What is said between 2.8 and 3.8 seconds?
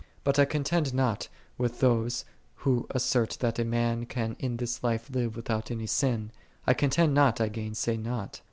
as sert that a